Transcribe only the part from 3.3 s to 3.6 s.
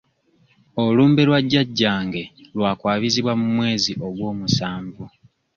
mu